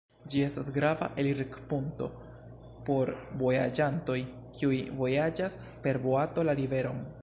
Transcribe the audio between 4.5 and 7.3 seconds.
kiuj vojaĝas per boato la riveron.